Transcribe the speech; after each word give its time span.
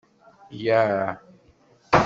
Yah! 0.65 1.21